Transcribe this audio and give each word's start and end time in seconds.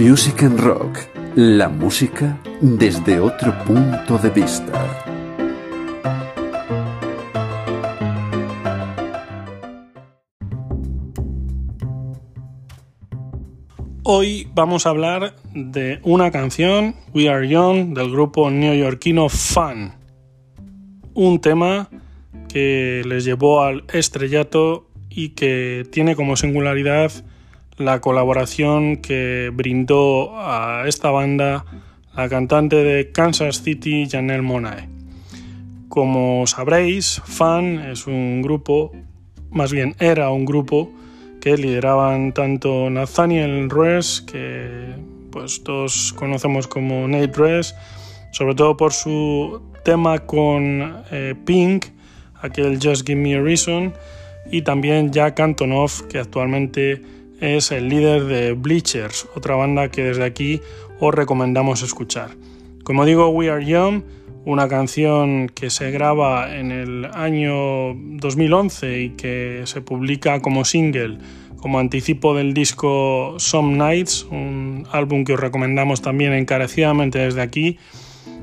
Music 0.00 0.44
and 0.44 0.58
Rock, 0.58 0.98
la 1.36 1.68
música 1.68 2.40
desde 2.62 3.20
otro 3.20 3.52
punto 3.66 4.16
de 4.16 4.30
vista. 4.30 4.72
Hoy 14.04 14.48
vamos 14.54 14.86
a 14.86 14.88
hablar 14.88 15.36
de 15.52 16.00
una 16.02 16.30
canción, 16.30 16.94
We 17.12 17.28
Are 17.28 17.46
Young, 17.46 17.92
del 17.92 18.10
grupo 18.10 18.50
neoyorquino 18.50 19.28
Fun. 19.28 19.92
Un 21.12 21.42
tema 21.42 21.90
que 22.48 23.02
les 23.04 23.26
llevó 23.26 23.64
al 23.64 23.84
estrellato 23.92 24.88
y 25.10 25.34
que 25.34 25.86
tiene 25.92 26.16
como 26.16 26.36
singularidad 26.36 27.12
la 27.80 28.00
colaboración 28.02 28.98
que 28.98 29.50
brindó 29.54 30.38
a 30.38 30.84
esta 30.86 31.10
banda 31.10 31.64
la 32.14 32.28
cantante 32.28 32.76
de 32.76 33.10
Kansas 33.10 33.62
City, 33.62 34.06
Janelle 34.08 34.42
Monae. 34.42 34.86
Como 35.88 36.46
sabréis, 36.46 37.22
Fan 37.24 37.78
es 37.90 38.06
un 38.06 38.42
grupo, 38.42 38.92
más 39.50 39.72
bien 39.72 39.96
era 39.98 40.30
un 40.30 40.44
grupo 40.44 40.92
que 41.40 41.56
lideraban 41.56 42.34
tanto 42.34 42.90
Nathaniel 42.90 43.70
Ruess, 43.70 44.20
que 44.20 44.94
pues 45.32 45.64
todos 45.64 46.12
conocemos 46.12 46.66
como 46.66 47.08
Nate 47.08 47.32
Ruess, 47.32 47.74
sobre 48.32 48.54
todo 48.54 48.76
por 48.76 48.92
su 48.92 49.62
tema 49.84 50.18
con 50.18 51.02
eh, 51.10 51.34
Pink, 51.46 51.86
aquel 52.42 52.78
Just 52.80 53.06
Give 53.06 53.18
Me 53.18 53.36
a 53.36 53.40
Reason, 53.40 53.94
y 54.50 54.60
también 54.60 55.12
Jack 55.12 55.40
Antonoff, 55.40 56.02
que 56.02 56.18
actualmente 56.18 57.19
es 57.40 57.72
el 57.72 57.88
líder 57.88 58.24
de 58.24 58.52
Bleachers, 58.52 59.26
otra 59.34 59.56
banda 59.56 59.90
que 59.90 60.04
desde 60.04 60.24
aquí 60.24 60.60
os 61.00 61.14
recomendamos 61.14 61.82
escuchar. 61.82 62.30
Como 62.84 63.04
digo, 63.04 63.28
We 63.28 63.50
Are 63.50 63.64
Young, 63.64 64.02
una 64.44 64.68
canción 64.68 65.48
que 65.48 65.70
se 65.70 65.90
graba 65.90 66.54
en 66.54 66.70
el 66.70 67.06
año 67.06 67.94
2011 67.94 69.00
y 69.00 69.10
que 69.10 69.62
se 69.64 69.80
publica 69.80 70.40
como 70.40 70.64
single, 70.64 71.18
como 71.56 71.78
anticipo 71.78 72.34
del 72.34 72.54
disco 72.54 73.34
Some 73.38 73.76
Nights, 73.76 74.26
un 74.30 74.86
álbum 74.92 75.24
que 75.24 75.34
os 75.34 75.40
recomendamos 75.40 76.02
también 76.02 76.32
encarecidamente 76.32 77.18
desde 77.18 77.42
aquí. 77.42 77.78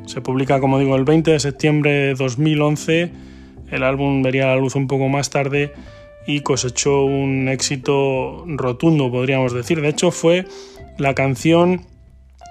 Se 0.05 0.21
publica, 0.21 0.59
como 0.59 0.79
digo, 0.79 0.95
el 0.95 1.03
20 1.03 1.31
de 1.31 1.39
septiembre 1.39 1.91
de 1.91 2.13
2011. 2.13 3.11
El 3.71 3.83
álbum 3.83 4.21
vería 4.21 4.47
la 4.47 4.55
luz 4.55 4.75
un 4.75 4.87
poco 4.87 5.09
más 5.09 5.29
tarde 5.29 5.73
y 6.27 6.41
cosechó 6.41 7.05
un 7.05 7.47
éxito 7.47 8.43
rotundo, 8.45 9.09
podríamos 9.09 9.53
decir. 9.53 9.81
De 9.81 9.87
hecho, 9.87 10.11
fue 10.11 10.45
la 10.97 11.15
canción 11.15 11.85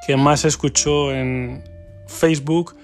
que 0.06 0.16
más 0.16 0.40
se 0.40 0.48
escuchó 0.48 1.12
en 1.12 1.62
Facebook, 2.08 2.74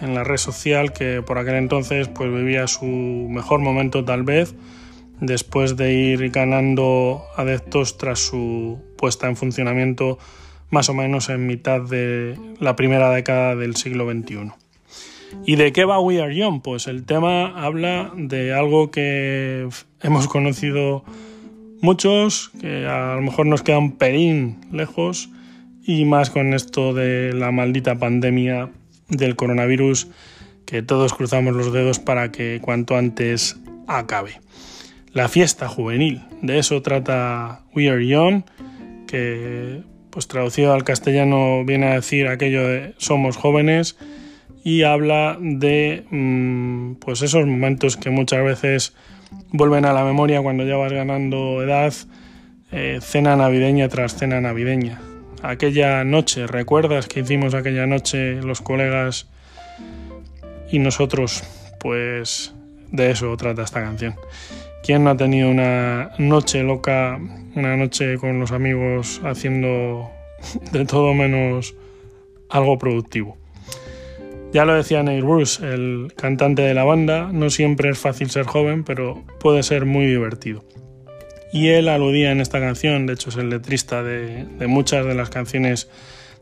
en 0.00 0.14
la 0.14 0.24
red 0.24 0.38
social 0.38 0.92
que 0.92 1.22
por 1.22 1.38
aquel 1.38 1.56
entonces 1.56 2.08
pues 2.08 2.32
vivía 2.32 2.66
su 2.66 2.86
mejor 2.86 3.60
momento 3.60 4.04
tal 4.04 4.22
vez, 4.22 4.54
después 5.20 5.76
de 5.76 5.92
ir 5.92 6.30
ganando 6.30 7.24
adeptos 7.36 7.98
tras 7.98 8.20
su 8.20 8.78
puesta 8.96 9.28
en 9.28 9.36
funcionamiento 9.36 10.18
más 10.70 10.88
o 10.88 10.94
menos 10.94 11.28
en 11.28 11.46
mitad 11.46 11.80
de 11.80 12.38
la 12.60 12.76
primera 12.76 13.10
década 13.10 13.56
del 13.56 13.76
siglo 13.76 14.10
XXI. 14.10 14.52
¿Y 15.44 15.56
de 15.56 15.72
qué 15.72 15.84
va 15.84 16.00
We 16.00 16.20
Are 16.20 16.34
Young? 16.34 16.62
Pues 16.62 16.86
el 16.86 17.04
tema 17.04 17.64
habla 17.64 18.12
de 18.16 18.52
algo 18.52 18.90
que 18.90 19.68
hemos 20.02 20.28
conocido 20.28 21.04
muchos, 21.80 22.50
que 22.60 22.86
a 22.86 23.14
lo 23.14 23.22
mejor 23.22 23.46
nos 23.46 23.62
queda 23.62 23.78
un 23.78 23.96
pelín 23.96 24.58
lejos, 24.72 25.30
y 25.84 26.04
más 26.04 26.30
con 26.30 26.54
esto 26.54 26.92
de 26.92 27.32
la 27.32 27.50
maldita 27.50 27.98
pandemia 27.98 28.70
del 29.08 29.36
coronavirus, 29.36 30.08
que 30.66 30.82
todos 30.82 31.14
cruzamos 31.14 31.54
los 31.54 31.72
dedos 31.72 31.98
para 31.98 32.30
que 32.30 32.60
cuanto 32.62 32.96
antes 32.96 33.58
acabe. 33.86 34.40
La 35.12 35.28
fiesta 35.28 35.68
juvenil, 35.68 36.22
de 36.42 36.58
eso 36.58 36.82
trata 36.82 37.62
We 37.74 37.88
Are 37.88 38.06
Young, 38.06 38.42
que 39.06 39.82
pues 40.10 40.28
traducido 40.28 40.74
al 40.74 40.84
castellano 40.84 41.64
viene 41.64 41.86
a 41.86 41.94
decir 41.94 42.28
aquello 42.28 42.66
de 42.66 42.94
somos 42.98 43.36
jóvenes 43.36 43.96
y 44.68 44.82
habla 44.82 45.38
de 45.40 46.04
mm, 46.10 46.96
pues 46.96 47.22
esos 47.22 47.46
momentos 47.46 47.96
que 47.96 48.10
muchas 48.10 48.44
veces 48.44 48.94
vuelven 49.50 49.86
a 49.86 49.94
la 49.94 50.04
memoria 50.04 50.42
cuando 50.42 50.62
ya 50.66 50.76
vas 50.76 50.92
ganando 50.92 51.62
edad, 51.62 51.94
eh, 52.70 52.98
cena 53.00 53.34
navideña 53.34 53.88
tras 53.88 54.16
cena 54.16 54.42
navideña. 54.42 55.00
Aquella 55.42 56.04
noche, 56.04 56.46
¿recuerdas 56.46 57.08
que 57.08 57.20
hicimos 57.20 57.54
aquella 57.54 57.86
noche 57.86 58.42
los 58.42 58.60
colegas 58.60 59.26
y 60.70 60.80
nosotros? 60.80 61.44
Pues 61.80 62.54
de 62.92 63.10
eso 63.10 63.34
trata 63.38 63.62
esta 63.62 63.80
canción. 63.80 64.16
¿Quién 64.82 65.02
no 65.02 65.10
ha 65.10 65.16
tenido 65.16 65.48
una 65.48 66.10
noche 66.18 66.62
loca, 66.62 67.18
una 67.54 67.74
noche 67.78 68.18
con 68.18 68.38
los 68.38 68.52
amigos 68.52 69.22
haciendo 69.24 70.10
de 70.72 70.84
todo 70.84 71.14
menos 71.14 71.74
algo 72.50 72.76
productivo? 72.76 73.38
Ya 74.52 74.64
lo 74.64 74.74
decía 74.74 75.02
Neil 75.02 75.24
Bruce, 75.24 75.62
el 75.62 76.12
cantante 76.16 76.62
de 76.62 76.72
la 76.72 76.84
banda, 76.84 77.30
no 77.32 77.50
siempre 77.50 77.90
es 77.90 77.98
fácil 77.98 78.30
ser 78.30 78.46
joven, 78.46 78.82
pero 78.82 79.22
puede 79.40 79.62
ser 79.62 79.84
muy 79.84 80.06
divertido. 80.06 80.64
Y 81.52 81.68
él 81.68 81.88
aludía 81.88 82.32
en 82.32 82.40
esta 82.40 82.58
canción, 82.58 83.06
de 83.06 83.12
hecho 83.14 83.28
es 83.28 83.36
el 83.36 83.50
letrista 83.50 84.02
de, 84.02 84.46
muchas 84.66 85.04
de 85.04 85.14
las 85.14 85.28
canciones 85.28 85.90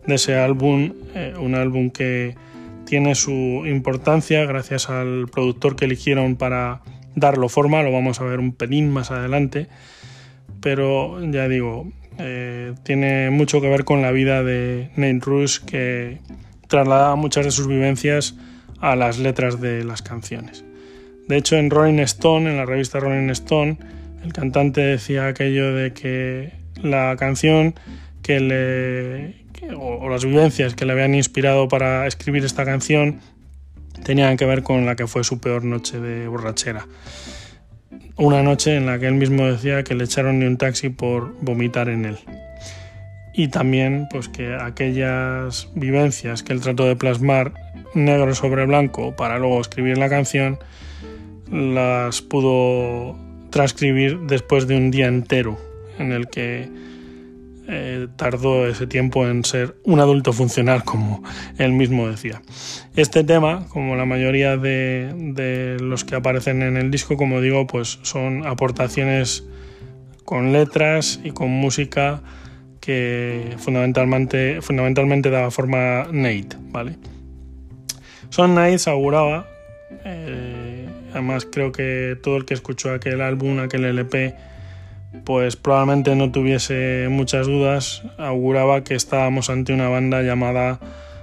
de 0.07 0.15
ese 0.15 0.37
álbum, 0.37 0.93
eh, 1.15 1.35
un 1.37 1.57
álbum 1.57 1.91
que 1.91 2.37
tiene 2.85 3.17
su 3.17 3.65
importancia 3.67 4.45
gracias 4.45 4.89
al 4.89 5.27
productor 5.27 5.75
que 5.75 5.87
eligieron 5.87 6.37
para 6.37 6.83
darlo 7.17 7.49
forma, 7.49 7.83
lo 7.83 7.91
vamos 7.91 8.21
a 8.21 8.25
ver 8.25 8.39
un 8.39 8.53
pelín 8.53 8.91
más 8.91 9.11
adelante, 9.11 9.67
pero 10.61 11.21
ya 11.25 11.49
digo, 11.49 11.91
eh, 12.19 12.75
tiene 12.85 13.31
mucho 13.31 13.61
que 13.61 13.69
ver 13.69 13.85
con 13.85 14.01
la 14.01 14.13
vida 14.13 14.45
de 14.45 14.91
Nate 14.97 15.21
Rush 15.25 15.59
que 15.61 16.19
trasladaba 16.67 17.17
muchas 17.17 17.45
de 17.45 17.51
sus 17.51 17.67
vivencias 17.67 18.35
a 18.81 18.97
las 18.97 19.19
letras 19.19 19.61
de 19.61 19.85
las 19.85 20.03
canciones. 20.03 20.65
De 21.29 21.37
hecho, 21.37 21.57
en 21.57 21.71
Rolling 21.71 22.01
Stone, 22.01 22.51
en 22.51 22.57
la 22.57 22.67
revista 22.67 23.01
Rolling 23.01 23.31
Stone, 23.31 23.79
el 24.25 24.33
cantante 24.33 24.81
decía 24.81 25.27
aquello 25.27 25.75
de 25.75 25.93
que 25.93 26.53
la 26.83 27.17
canción 27.19 27.75
que 28.23 28.41
le 28.41 29.47
o, 29.77 30.09
las 30.09 30.25
vivencias 30.25 30.75
que 30.75 30.85
le 30.85 30.93
habían 30.93 31.15
inspirado 31.15 31.69
para 31.69 32.07
escribir 32.07 32.45
esta 32.45 32.65
canción 32.65 33.21
tenían 34.05 34.37
que 34.37 34.45
ver 34.45 34.63
con 34.63 34.87
la 34.87 34.95
que 34.95 35.07
fue 35.07 35.25
su 35.25 35.41
peor 35.41 35.65
noche 35.65 36.01
de 36.01 36.29
borrachera. 36.29 36.87
Una 38.17 38.43
noche 38.43 38.77
en 38.77 38.87
la 38.87 38.99
que 38.99 39.07
él 39.07 39.15
mismo 39.15 39.47
decía 39.47 39.83
que 39.83 39.95
le 39.95 40.05
echaron 40.05 40.39
ni 40.39 40.47
un 40.47 40.57
taxi 40.57 40.89
por 40.89 41.35
vomitar 41.41 41.89
en 41.89 42.05
él 42.05 42.19
y 43.37 43.49
también 43.49 44.09
pues 44.11 44.29
que 44.29 44.55
aquellas 44.55 45.69
vivencias 45.75 46.43
que 46.43 46.55
él 46.55 46.61
trató 46.63 46.87
de 46.87 46.97
plasmar 46.97 47.53
negro 47.95 48.35
sobre 48.35 48.65
blanco 48.65 49.15
para 49.15 49.39
luego 49.39 49.61
escribir 49.61 49.99
la 49.99 50.09
canción 50.09 50.59
las 51.53 52.23
pudo 52.23 53.17
transcribir 53.51 54.21
después 54.21 54.67
de 54.67 54.77
un 54.77 54.91
día 54.91 55.07
entero 55.07 55.59
en 55.99 56.13
el 56.13 56.29
que 56.29 56.69
eh, 57.69 58.09
tardó 58.17 58.67
ese 58.67 58.87
tiempo 58.87 59.27
en 59.27 59.45
ser 59.45 59.77
un 59.85 60.01
adulto 60.01 60.33
funcional, 60.33 60.85
como 60.85 61.23
él 61.59 61.73
mismo 61.73 62.09
decía. 62.09 62.41
Este 62.95 63.25
tema, 63.25 63.67
como 63.69 63.97
la 63.97 64.05
mayoría 64.05 64.57
de, 64.57 65.13
de, 65.35 65.77
los 65.81 66.05
que 66.05 66.15
aparecen 66.15 66.63
en 66.63 66.77
el 66.77 66.93
disco, 66.93 67.17
como 67.17 67.41
digo, 67.41 67.67
pues 67.67 67.99
son 68.03 68.47
aportaciones 68.47 69.45
con 70.25 70.53
letras 70.53 71.21
y 71.25 71.33
con 71.33 71.51
música 71.51 72.23
que 72.87 73.57
fundamentalmente, 73.59 74.63
fundamentalmente 74.63 75.29
daba 75.29 75.51
forma 75.51 76.07
Nate, 76.13 76.57
¿vale? 76.71 76.97
Son 78.31 78.55
Nights 78.55 78.87
auguraba, 78.87 79.49
eh, 80.05 80.89
además 81.11 81.49
creo 81.51 81.73
que 81.73 82.17
todo 82.23 82.37
el 82.37 82.45
que 82.45 82.55
escuchó 82.55 82.93
aquel 82.93 83.23
álbum, 83.23 83.59
aquel 83.59 83.87
LP, 83.87 84.37
pues 85.25 85.57
probablemente 85.57 86.15
no 86.15 86.31
tuviese 86.31 87.09
muchas 87.11 87.49
dudas, 87.49 88.05
auguraba 88.19 88.85
que 88.85 88.95
estábamos 88.95 89.51
ante 89.51 89.73
una 89.73 89.89
banda 89.89 90.23
llamada 90.23 90.79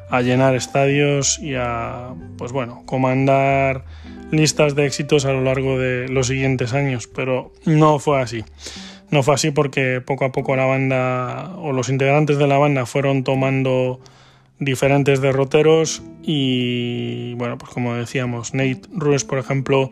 a 0.09 0.21
llenar 0.21 0.55
estadios 0.55 1.39
y 1.39 1.55
a, 1.55 2.13
pues 2.37 2.51
bueno, 2.51 2.83
comandar 2.85 3.85
listas 4.31 4.75
de 4.75 4.85
éxitos 4.85 5.23
a 5.23 5.31
lo 5.31 5.41
largo 5.41 5.79
de 5.79 6.09
los 6.09 6.27
siguientes 6.27 6.73
años, 6.73 7.07
pero 7.07 7.53
no 7.65 7.99
fue 7.99 8.21
así. 8.21 8.43
No 9.13 9.21
fue 9.21 9.35
así 9.35 9.51
porque 9.51 10.01
poco 10.01 10.25
a 10.25 10.31
poco 10.31 10.55
la 10.55 10.65
banda 10.65 11.55
o 11.57 11.71
los 11.71 11.89
integrantes 11.89 12.39
de 12.39 12.47
la 12.47 12.57
banda 12.57 12.87
fueron 12.87 13.23
tomando 13.23 13.99
diferentes 14.57 15.21
derroteros 15.21 16.01
y 16.23 17.35
bueno, 17.35 17.59
pues 17.59 17.71
como 17.71 17.93
decíamos, 17.93 18.55
Nate 18.55 18.81
Ruiz, 18.91 19.23
por 19.23 19.37
ejemplo, 19.37 19.91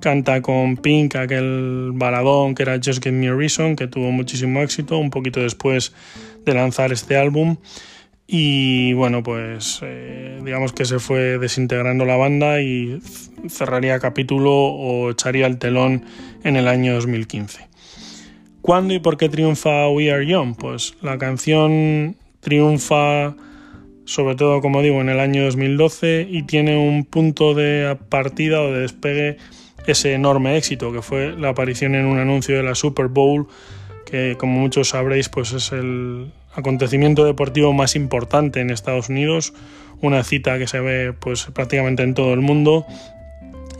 canta 0.00 0.40
con 0.40 0.78
Pink 0.78 1.14
aquel 1.16 1.90
baladón 1.92 2.54
que 2.54 2.62
era 2.62 2.80
Just 2.82 3.04
Give 3.04 3.12
Me 3.12 3.28
a 3.28 3.34
Reason, 3.34 3.76
que 3.76 3.86
tuvo 3.86 4.10
muchísimo 4.12 4.62
éxito 4.62 4.96
un 4.96 5.10
poquito 5.10 5.40
después 5.40 5.92
de 6.46 6.54
lanzar 6.54 6.92
este 6.92 7.18
álbum. 7.18 7.58
Y 8.26 8.94
bueno, 8.94 9.22
pues 9.22 9.80
eh, 9.82 10.40
digamos 10.42 10.72
que 10.72 10.86
se 10.86 11.00
fue 11.00 11.36
desintegrando 11.36 12.06
la 12.06 12.16
banda 12.16 12.62
y 12.62 12.98
cerraría 13.50 13.98
capítulo 13.98 14.52
o 14.54 15.10
echaría 15.10 15.46
el 15.46 15.58
telón 15.58 16.06
en 16.44 16.56
el 16.56 16.66
año 16.66 16.94
2015. 16.94 17.75
¿Cuándo 18.66 18.94
y 18.94 18.98
por 18.98 19.16
qué 19.16 19.28
triunfa 19.28 19.88
We 19.90 20.10
Are 20.10 20.26
Young? 20.26 20.56
Pues 20.56 20.96
la 21.00 21.18
canción 21.18 22.16
triunfa 22.40 23.36
sobre 24.06 24.34
todo, 24.34 24.60
como 24.60 24.82
digo, 24.82 25.00
en 25.00 25.08
el 25.08 25.20
año 25.20 25.44
2012 25.44 26.26
y 26.28 26.42
tiene 26.42 26.76
un 26.76 27.04
punto 27.04 27.54
de 27.54 27.96
partida 28.08 28.60
o 28.62 28.72
de 28.72 28.80
despegue 28.80 29.36
ese 29.86 30.14
enorme 30.14 30.56
éxito 30.56 30.92
que 30.92 31.00
fue 31.00 31.36
la 31.36 31.50
aparición 31.50 31.94
en 31.94 32.06
un 32.06 32.18
anuncio 32.18 32.56
de 32.56 32.64
la 32.64 32.74
Super 32.74 33.06
Bowl 33.06 33.46
que 34.04 34.34
como 34.36 34.58
muchos 34.58 34.88
sabréis 34.88 35.28
pues 35.28 35.52
es 35.52 35.70
el 35.70 36.32
acontecimiento 36.52 37.24
deportivo 37.24 37.72
más 37.72 37.94
importante 37.94 38.60
en 38.60 38.70
Estados 38.70 39.10
Unidos, 39.10 39.54
una 40.00 40.24
cita 40.24 40.58
que 40.58 40.66
se 40.66 40.80
ve 40.80 41.12
pues 41.12 41.44
prácticamente 41.54 42.02
en 42.02 42.14
todo 42.14 42.34
el 42.34 42.40
mundo 42.40 42.84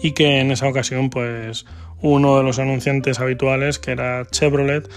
y 0.00 0.12
que 0.12 0.38
en 0.38 0.52
esa 0.52 0.68
ocasión 0.68 1.10
pues 1.10 1.66
uno 2.02 2.36
de 2.38 2.42
los 2.42 2.58
anunciantes 2.58 3.20
habituales 3.20 3.78
que 3.78 3.92
era 3.92 4.26
Chevrolet 4.30 4.88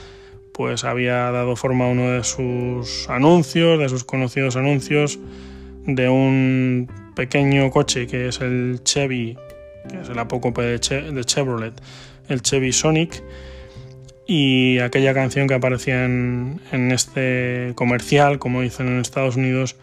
pues 0.54 0.84
había 0.84 1.32
dado 1.32 1.56
forma 1.56 1.86
a 1.86 1.88
uno 1.88 2.12
de 2.12 2.24
sus 2.24 3.08
anuncios, 3.10 3.80
de 3.80 3.88
sus 3.88 4.04
conocidos 4.04 4.56
anuncios 4.56 5.20
de 5.86 6.10
un 6.10 6.92
pequeño 7.16 7.72
coche 7.72 8.08
que 8.08 8.28
es 8.28 8.42
el 8.42 8.82
Chevy 8.84 9.38
que 9.90 10.02
es 10.02 10.10
el 10.10 10.20
apócope 10.20 10.62
de, 10.62 10.80
Chevrolet, 10.80 11.74
el 12.28 12.42
Chevy 12.42 12.72
Sonic, 12.72 13.24
y 14.26 14.80
aquella 14.80 15.14
canción 15.14 15.48
que 15.48 15.56
aparecía 15.56 16.06
en, 16.06 16.62
este 16.92 17.72
comercial, 17.76 18.38
como 18.38 18.62
dicen 18.62 18.88
en 18.88 19.00
Estados 19.00 19.36
Unidos, 19.36 19.76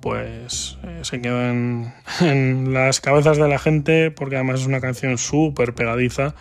pues 0.00 0.78
eh, 0.84 1.00
se 1.02 1.20
quedó 1.20 1.42
en, 1.42 1.92
en, 2.20 2.72
las 2.72 3.00
cabezas 3.00 3.38
de 3.38 3.48
la 3.48 3.58
gente 3.58 4.10
porque 4.10 4.36
además 4.36 4.60
es 4.60 4.66
una 4.66 4.80
canción 4.80 5.18
súper 5.18 5.74
pegadiza 5.74 6.34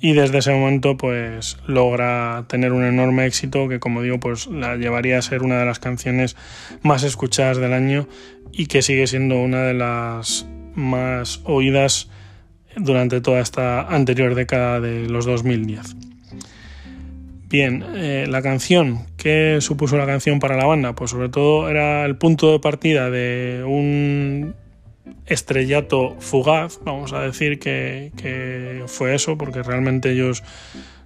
y 0.00 0.14
desde 0.14 0.38
ese 0.38 0.52
momento 0.52 0.96
pues 0.96 1.58
logra 1.66 2.44
tener 2.48 2.72
un 2.72 2.84
enorme 2.84 3.24
éxito 3.26 3.68
que 3.68 3.78
como 3.78 4.02
digo 4.02 4.18
pues 4.18 4.48
la 4.48 4.76
llevaría 4.76 5.18
a 5.18 5.22
ser 5.22 5.42
una 5.42 5.60
de 5.60 5.66
las 5.66 5.78
canciones 5.78 6.36
más 6.82 7.04
escuchadas 7.04 7.58
del 7.58 7.72
año 7.72 8.08
y 8.50 8.66
que 8.66 8.82
sigue 8.82 9.06
siendo 9.06 9.40
una 9.40 9.62
de 9.62 9.74
las 9.74 10.46
más 10.74 11.40
oídas 11.44 12.10
durante 12.76 13.20
toda 13.20 13.40
esta 13.40 13.82
anterior 13.82 14.34
década 14.34 14.80
de 14.80 15.08
los 15.08 15.24
2010. 15.26 16.11
Bien, 17.52 17.84
eh, 17.94 18.24
la 18.30 18.40
canción, 18.40 19.04
¿qué 19.18 19.58
supuso 19.60 19.98
la 19.98 20.06
canción 20.06 20.40
para 20.40 20.56
la 20.56 20.64
banda? 20.64 20.94
Pues 20.94 21.10
sobre 21.10 21.28
todo 21.28 21.68
era 21.68 22.06
el 22.06 22.16
punto 22.16 22.50
de 22.50 22.60
partida 22.60 23.10
de 23.10 23.62
un 23.62 24.54
estrellato 25.26 26.16
fugaz, 26.18 26.80
vamos 26.82 27.12
a 27.12 27.20
decir 27.20 27.58
que, 27.58 28.82
fue 28.86 29.14
eso, 29.14 29.36
porque 29.36 29.62
realmente 29.62 30.12
ellos 30.12 30.42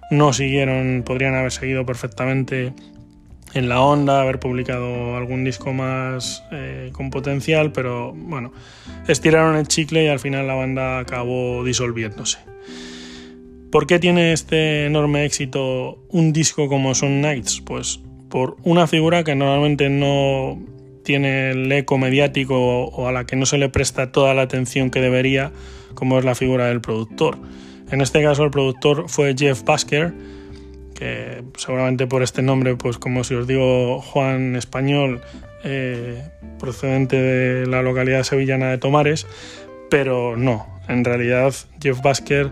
no 0.09 0.31
siguieron, 0.31 1.03
podrían 1.05 1.35
haber 1.35 1.51
seguido 1.51 1.85
perfectamente 1.85 2.71
en 3.53 3.67
la 3.67 3.81
onda, 3.81 4.21
haber 4.21 4.39
publicado 4.39 5.17
algún 5.17 5.43
disco 5.43 5.73
más 5.73 6.45
eh, 6.53 6.91
con 6.93 7.09
potencial, 7.09 7.73
pero 7.73 8.13
bueno, 8.13 8.53
estiraron 9.09 9.57
el 9.57 9.67
chicle 9.67 10.05
y 10.05 10.07
al 10.07 10.19
final 10.19 10.47
la 10.47 10.53
banda 10.53 10.99
acabó 10.99 11.65
disolviéndose. 11.65 12.37
¿Por 13.71 13.85
qué 13.85 13.99
tiene 13.99 14.31
este 14.31 14.85
enorme 14.85 15.25
éxito 15.25 15.99
un 16.09 16.31
disco 16.31 16.69
como 16.69 16.95
Son 16.95 17.21
Nights? 17.21 17.61
Pues 17.65 17.99
por 18.29 18.57
una 18.63 18.87
figura 18.87 19.23
que 19.23 19.35
normalmente 19.35 19.89
no 19.89 20.57
tiene 21.03 21.51
el 21.51 21.71
eco 21.71 21.97
mediático 21.97 22.85
o 22.85 23.07
a 23.07 23.11
la 23.11 23.25
que 23.25 23.35
no 23.35 23.45
se 23.45 23.57
le 23.57 23.69
presta 23.69 24.11
toda 24.11 24.33
la 24.33 24.43
atención 24.43 24.89
que 24.89 25.01
debería, 25.01 25.51
como 25.95 26.17
es 26.19 26.25
la 26.25 26.35
figura 26.35 26.67
del 26.67 26.81
productor. 26.81 27.37
En 27.91 28.01
este 28.01 28.21
caso 28.21 28.43
el 28.43 28.51
productor 28.51 29.09
fue 29.09 29.35
Jeff 29.37 29.63
Basker, 29.63 30.13
que 30.93 31.43
seguramente 31.57 32.07
por 32.07 32.23
este 32.23 32.41
nombre, 32.41 32.75
pues 32.75 32.97
como 32.97 33.23
si 33.23 33.35
os 33.35 33.47
digo 33.47 34.01
Juan 34.01 34.55
Español, 34.55 35.21
eh, 35.63 36.23
procedente 36.59 37.15
de 37.17 37.67
la 37.67 37.81
localidad 37.81 38.23
sevillana 38.23 38.69
de 38.69 38.77
Tomares, 38.77 39.27
pero 39.89 40.35
no, 40.37 40.67
en 40.87 41.03
realidad 41.03 41.53
Jeff 41.81 42.01
Basker 42.01 42.51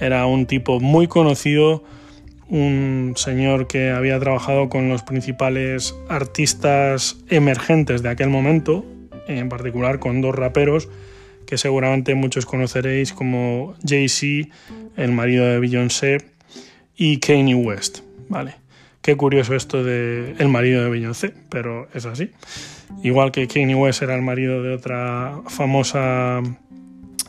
era 0.00 0.26
un 0.26 0.46
tipo 0.46 0.80
muy 0.80 1.08
conocido, 1.08 1.84
un 2.48 3.14
señor 3.16 3.66
que 3.66 3.90
había 3.90 4.18
trabajado 4.20 4.68
con 4.68 4.88
los 4.88 5.02
principales 5.02 5.94
artistas 6.08 7.16
emergentes 7.28 8.02
de 8.02 8.10
aquel 8.10 8.28
momento, 8.28 8.84
en 9.26 9.48
particular 9.48 9.98
con 9.98 10.20
dos 10.20 10.34
raperos 10.34 10.88
que 11.46 11.58
seguramente 11.58 12.14
muchos 12.14 12.46
conoceréis 12.46 13.12
como 13.12 13.74
Jay-Z, 13.86 14.48
el 14.96 15.12
marido 15.12 15.44
de 15.46 15.58
Beyoncé, 15.58 16.18
y 16.96 17.18
Kanye 17.18 17.54
West, 17.54 18.00
¿vale? 18.28 18.54
Qué 19.02 19.16
curioso 19.16 19.54
esto 19.54 19.84
de 19.84 20.34
el 20.38 20.48
marido 20.48 20.82
de 20.82 20.90
Beyoncé, 20.90 21.34
pero 21.50 21.88
es 21.92 22.06
así. 22.06 22.30
Igual 23.02 23.32
que 23.32 23.46
Kanye 23.48 23.74
West 23.74 24.02
era 24.02 24.14
el 24.14 24.22
marido 24.22 24.62
de 24.62 24.72
otra 24.72 25.40
famosa 25.48 26.40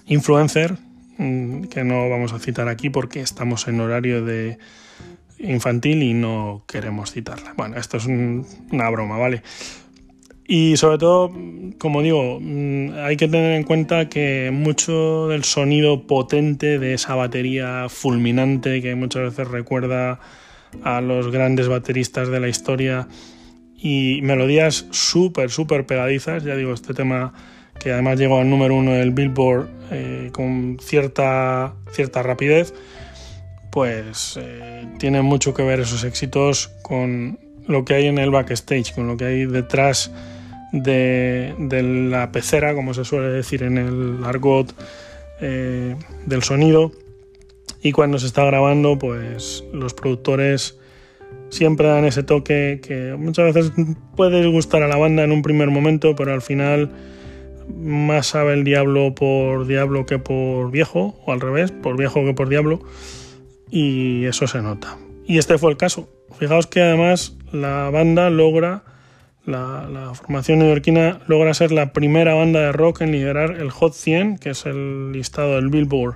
influencer, 0.06 0.76
que 1.18 1.84
no 1.84 2.10
vamos 2.10 2.34
a 2.34 2.40
citar 2.40 2.68
aquí 2.68 2.90
porque 2.90 3.22
estamos 3.22 3.68
en 3.68 3.80
horario 3.80 4.24
de 4.24 4.58
infantil 5.40 6.04
y 6.04 6.14
no 6.14 6.64
queremos 6.68 7.12
citarla. 7.12 7.54
Bueno, 7.56 7.78
esto 7.78 7.98
es 7.98 8.06
una 8.06 8.90
broma, 8.90 9.18
¿vale? 9.18 9.42
Y 10.48 10.78
sobre 10.78 11.00
todo, 11.00 11.34
como 11.80 12.04
digo, 12.04 12.40
mm, 12.40 12.92
hay 13.04 13.18
que 13.18 13.28
tener 13.28 13.54
en 13.54 13.64
cuenta 13.64 14.10
que 14.10 14.52
mucho 14.54 15.28
del 15.28 15.44
sonido 15.44 16.06
potente 16.06 16.78
de 16.78 16.94
esa 16.94 17.16
batería 17.16 17.88
fulminante 17.90 18.82
que 18.82 18.94
muchas 18.94 19.24
veces 19.24 19.48
recuerda 19.48 20.20
a 20.84 21.02
los 21.02 21.32
grandes 21.32 21.68
bateristas 21.68 22.28
de 22.28 22.40
la 22.40 22.48
historia 22.48 23.08
y 23.76 24.20
melodías 24.22 24.86
súper, 24.92 25.50
súper 25.50 25.86
pegadizas, 25.86 26.44
ya 26.44 26.56
digo, 26.56 26.74
este 26.74 26.94
tema 26.94 27.34
que 27.80 27.92
además 27.92 28.20
llegó 28.20 28.40
al 28.40 28.50
número 28.50 28.76
uno 28.76 28.92
del 28.94 29.12
Billboard 29.12 29.70
eh, 29.92 30.30
con 30.32 30.78
cierta, 30.82 31.76
cierta 31.92 32.24
rapidez, 32.24 32.74
pues 33.72 34.40
eh, 34.42 34.88
tiene 34.98 35.22
mucho 35.22 35.54
que 35.54 35.64
ver 35.64 35.80
esos 35.80 36.04
éxitos 36.04 36.72
con 36.82 37.40
lo 37.68 37.86
que 37.86 37.96
hay 37.96 38.08
en 38.08 38.18
el 38.18 38.32
backstage, 38.32 38.94
con 38.94 39.08
lo 39.08 39.18
que 39.18 39.26
hay 39.26 39.46
detrás 39.46 40.12
de, 40.72 41.54
la 42.10 42.32
pecera, 42.32 42.74
como 42.74 42.94
se 42.94 43.06
suele 43.06 43.30
decir 43.30 43.64
en 43.64 43.78
el 43.78 44.24
argot 44.24 44.74
eh, 45.42 45.96
del 46.26 46.44
sonido. 46.44 46.92
Y 47.82 47.92
cuando 47.92 48.18
se 48.18 48.28
está 48.28 48.44
grabando, 48.46 48.98
pues 48.98 49.64
los 49.72 49.94
productores 49.94 50.78
siempre 51.50 51.88
dan 51.88 52.06
ese 52.06 52.24
toque 52.24 52.80
que 52.82 53.16
muchas 53.18 53.54
veces 53.54 53.72
puede 54.16 54.48
gustar 54.48 54.84
a 54.84 54.88
la 54.88 54.98
banda 54.98 55.24
en 55.24 55.32
un 55.32 55.42
primer 55.42 55.70
momento, 55.70 56.16
pero 56.16 56.34
al 56.34 56.42
final 56.42 56.92
más 57.74 58.28
sabe 58.28 58.54
el 58.54 58.64
diablo 58.64 59.16
por 59.16 59.68
diablo 59.68 60.06
que 60.06 60.20
por 60.20 60.72
viejo, 60.72 61.16
o 61.26 61.32
al 61.32 61.42
revés, 61.42 61.72
por 61.72 61.98
viejo 61.98 62.24
que 62.26 62.34
por 62.34 62.50
diablo, 62.50 62.82
y 63.70 64.26
eso 64.26 64.48
se 64.48 64.62
nota. 64.62 64.98
Y 65.26 65.38
este 65.38 65.58
fue 65.58 65.72
el 65.72 65.78
caso. 65.78 66.10
Fijaos 66.38 66.68
que 66.68 66.82
además 66.82 67.38
la 67.52 67.90
banda 67.90 68.30
logra 68.30 68.84
la, 69.46 70.12
formación 70.16 70.60
neoyorquina 70.60 71.20
logra 71.28 71.54
ser 71.54 71.72
la 71.72 71.94
primera 71.94 72.34
banda 72.34 72.62
de 72.62 72.72
rock 72.72 73.02
en 73.02 73.12
liderar 73.12 73.52
el 73.52 73.70
Hot 73.70 73.94
100, 73.94 74.40
que 74.40 74.52
es 74.52 74.66
el 74.66 75.12
listado 75.12 75.56
del 75.56 75.70
Billboard, 75.70 76.16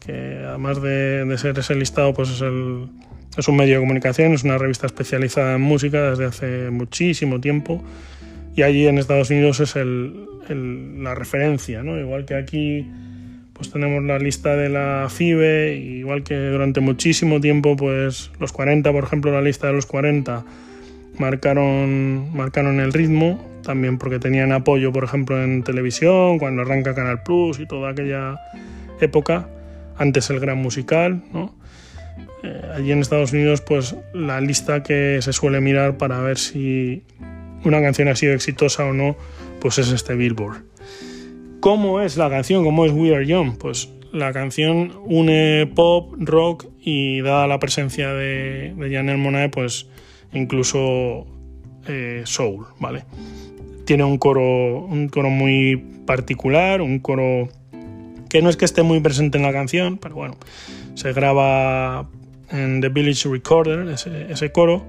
que 0.00 0.44
además 0.44 0.82
de, 0.82 1.32
ser 1.38 1.58
ese 1.58 1.74
listado, 1.76 2.12
pues 2.14 2.30
es 2.30 3.48
un 3.48 3.56
medio 3.56 3.74
de 3.74 3.80
comunicación, 3.80 4.32
es 4.32 4.42
una 4.42 4.58
revista 4.58 4.86
especializada 4.86 5.54
en 5.54 5.60
música 5.60 6.10
desde 6.10 6.24
hace 6.24 6.70
muchísimo 6.70 7.40
tiempo, 7.40 7.82
y 8.54 8.62
allí 8.62 8.86
en 8.86 8.98
Estados 8.98 9.30
Unidos 9.30 9.60
es 9.60 9.76
el, 9.76 10.26
la 11.02 11.14
referencia, 11.14 11.82
¿no? 11.82 11.98
igual 11.98 12.24
que 12.24 12.34
aquí 12.34 12.86
pues 13.52 13.70
tenemos 13.70 14.02
la 14.02 14.18
lista 14.18 14.56
de 14.56 14.68
la 14.68 15.06
FIBE, 15.08 15.76
igual 15.76 16.24
que 16.24 16.36
durante 16.36 16.80
muchísimo 16.80 17.40
tiempo, 17.40 17.76
pues 17.76 18.30
los 18.40 18.52
40, 18.52 18.90
por 18.90 19.04
ejemplo, 19.04 19.30
la 19.30 19.42
lista 19.42 19.68
de 19.68 19.74
los 19.74 19.86
40 19.86 20.44
marcaron, 21.18 22.34
marcaron 22.34 22.80
el 22.80 22.92
ritmo, 22.92 23.44
también 23.62 23.98
porque 23.98 24.18
tenían 24.18 24.52
apoyo, 24.52 24.92
por 24.92 25.04
ejemplo, 25.04 25.42
en 25.42 25.62
televisión, 25.62 26.38
cuando 26.38 26.62
arranca 26.62 26.94
Canal 26.94 27.22
Plus 27.22 27.60
y 27.60 27.66
toda 27.66 27.90
aquella 27.90 28.40
época, 29.00 29.48
antes 29.96 30.30
el 30.30 30.40
gran 30.40 30.58
musical, 30.58 31.22
¿no? 31.32 31.54
Eh, 32.42 32.62
allí 32.74 32.90
en 32.90 32.98
Estados 32.98 33.32
Unidos, 33.32 33.60
pues 33.60 33.94
la 34.12 34.40
lista 34.40 34.82
que 34.82 35.18
se 35.20 35.32
suele 35.32 35.60
mirar 35.60 35.98
para 35.98 36.18
ver 36.20 36.38
si 36.38 37.04
una 37.64 37.80
canción 37.80 38.08
ha 38.08 38.16
sido 38.16 38.34
exitosa 38.34 38.84
o 38.84 38.92
no, 38.92 39.16
pues 39.60 39.78
es 39.78 39.90
este 39.90 40.14
Billboard. 40.14 40.64
¿Cómo 41.60 42.00
es 42.00 42.16
la 42.16 42.28
canción? 42.28 42.64
¿Cómo 42.64 42.84
es 42.84 42.92
We 42.92 43.14
Are 43.14 43.26
Young? 43.26 43.56
Pues 43.58 43.88
la 44.12 44.32
canción 44.32 44.92
une 45.04 45.70
pop, 45.74 46.14
rock 46.18 46.66
y 46.80 47.20
dada 47.20 47.46
la 47.46 47.58
presencia 47.58 48.12
de, 48.12 48.74
de 48.76 48.94
Janelle 48.94 49.18
Monae, 49.18 49.48
pues 49.48 49.86
incluso 50.32 51.26
eh, 51.86 52.22
soul, 52.24 52.66
¿vale? 52.78 53.04
Tiene 53.84 54.04
un 54.04 54.18
coro, 54.18 54.84
un 54.84 55.08
coro 55.08 55.30
muy 55.30 55.76
particular, 56.06 56.80
un 56.80 56.98
coro 56.98 57.48
que 58.28 58.40
no 58.40 58.48
es 58.48 58.56
que 58.56 58.64
esté 58.64 58.82
muy 58.82 59.00
presente 59.00 59.38
en 59.38 59.44
la 59.44 59.52
canción, 59.52 59.98
pero 59.98 60.14
bueno, 60.14 60.36
se 60.94 61.12
graba 61.12 62.08
en 62.50 62.80
The 62.80 62.88
Village 62.88 63.28
Recorder, 63.28 63.88
ese, 63.88 64.52
coro, 64.52 64.84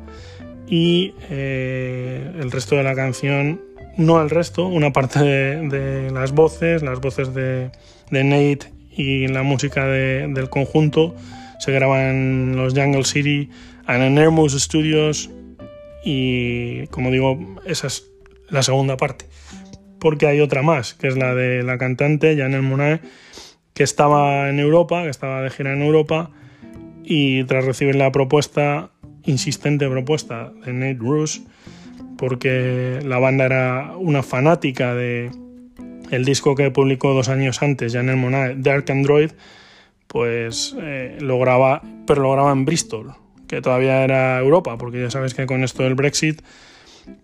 y 0.68 1.14
eh, 1.30 2.32
el 2.40 2.52
resto 2.52 2.76
de 2.76 2.84
la 2.84 2.96
canción, 2.96 3.62
no 3.98 4.22
el 4.22 4.30
resto, 4.30 4.66
una 4.68 4.92
parte 4.92 5.20
de, 5.20 6.12
las 6.12 6.32
voces, 6.32 6.82
las 6.84 7.00
voces 7.00 7.34
de, 7.34 7.72
Nate 8.12 8.72
y 8.96 9.28
la 9.28 9.44
música 9.44 9.86
del 9.88 10.50
conjunto 10.50 11.16
se 11.60 11.72
graba 11.72 12.10
en 12.10 12.56
los 12.56 12.74
Jungle 12.74 13.06
City, 13.06 13.50
en 13.88 14.16
Nermous 14.16 14.54
Studios 14.54 15.30
y 16.04 16.88
como 16.88 17.10
digo, 17.12 17.40
esa 17.66 17.88
es 17.88 18.12
la 18.50 18.64
segunda 18.64 18.98
parte. 18.98 19.26
Porque 20.00 20.28
hay 20.28 20.42
otra 20.42 20.62
más, 20.62 20.94
que 20.94 21.08
es 21.08 21.18
la 21.18 21.34
de 21.34 21.64
la 21.64 21.78
cantante 21.78 22.36
Janelle 22.38 22.62
Monae, 22.62 23.00
que 23.74 23.84
estaba 23.84 24.50
en 24.50 24.60
Europa, 24.60 25.04
que 25.04 25.10
estaba 25.10 25.42
de 25.42 25.50
gira 25.50 25.74
en 25.74 25.82
Europa, 25.82 26.32
y 27.04 27.44
tras 27.46 27.66
recibir 27.66 27.96
la 27.96 28.12
propuesta, 28.12 28.92
insistente 29.26 29.90
propuesta 29.90 30.52
de 30.66 30.74
Nate 30.74 31.00
Rush, 31.00 31.40
porque 32.18 33.00
la 33.04 33.20
banda 33.20 33.46
era 33.46 33.94
una 33.98 34.24
fanática 34.24 34.94
de 34.94 35.32
el 36.12 36.26
disco 36.26 36.56
que 36.56 36.70
publicó 36.72 37.14
dos 37.14 37.30
años 37.30 37.62
antes, 37.62 37.94
Janelle 37.94 38.20
Monae, 38.20 38.56
Dark 38.58 38.86
Android, 38.92 39.32
pues 40.08 40.76
eh, 40.80 41.18
lo 41.22 41.40
graba, 41.40 41.82
pero 42.06 42.22
lo 42.22 42.32
graba 42.34 42.52
en 42.52 42.66
Bristol, 42.66 43.14
que 43.48 43.62
todavía 43.62 44.04
era 44.04 44.40
Europa, 44.40 44.78
porque 44.78 45.02
ya 45.02 45.10
sabes 45.10 45.34
que 45.34 45.48
con 45.48 45.64
esto 45.64 45.84
del 45.84 45.96
Brexit, 45.96 46.42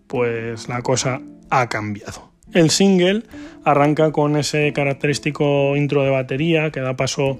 pues 0.06 0.68
la 0.68 0.82
cosa 0.82 1.20
ha 1.50 1.68
cambiado. 1.68 2.30
El 2.52 2.70
single 2.70 3.22
arranca 3.64 4.10
con 4.10 4.36
ese 4.36 4.72
característico 4.72 5.76
intro 5.76 6.02
de 6.02 6.10
batería 6.10 6.70
que 6.72 6.80
da 6.80 6.96
paso 6.96 7.38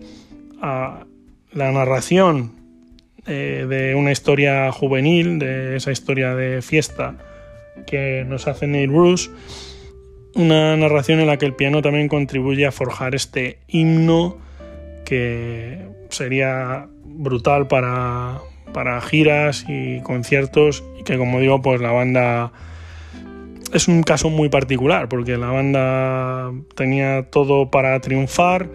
a 0.63 1.05
la 1.53 1.73
narración 1.73 2.60
de 3.27 3.95
una 3.97 4.13
historia 4.13 4.73
juvenil, 4.73 5.39
de 5.39 5.77
esa 5.77 5.93
historia 5.93 6.35
de 6.35 6.63
fiesta 6.63 7.17
que 7.87 8.25
nos 8.27 8.47
hace 8.47 8.67
Neil 8.67 8.91
Bruce. 8.91 9.31
Una 10.35 10.77
narración 10.77 11.21
en 11.21 11.27
la 11.27 11.37
que 11.37 11.47
el 11.47 11.55
piano 11.55 11.83
también 11.83 12.09
contribuye 12.09 12.67
a 12.67 12.73
forjar 12.73 13.15
este 13.15 13.59
himno 13.67 14.39
que 15.05 15.89
sería 16.09 16.89
brutal 17.05 17.67
para, 17.67 18.39
para 18.73 19.01
giras 19.01 19.65
y 19.69 20.01
conciertos 20.03 20.85
y 20.99 21.03
que 21.03 21.19
como 21.19 21.41
digo 21.41 21.61
pues 21.63 21.81
la 21.81 21.91
banda 21.91 22.53
es 23.73 23.89
un 23.89 24.03
caso 24.03 24.31
muy 24.31 24.49
particular 24.49 25.09
porque 25.09 25.37
la 25.37 25.49
banda 25.49 26.53
tenía 26.77 27.25
todo 27.31 27.71
para 27.71 27.99
triunfar 28.01 28.69